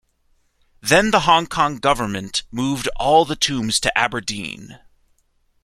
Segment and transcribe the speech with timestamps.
[0.81, 4.79] Then the Hong Kong Government moved all the tombs to Aberdeen.